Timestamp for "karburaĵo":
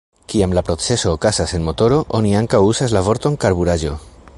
3.47-3.99